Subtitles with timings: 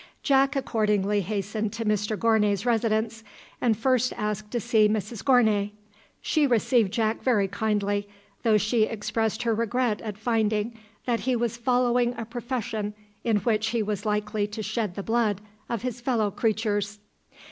[0.23, 3.23] Jack accordingly hastened to Mr Gournay's residence,
[3.61, 5.73] and first asked to see Mrs Gournay.
[6.21, 8.09] She received Jack very kindly,
[8.41, 10.73] though she expressed her regret at finding
[11.05, 15.39] that he was following a profession in which he was likely to shed the blood
[15.69, 16.97] of his fellow creatures.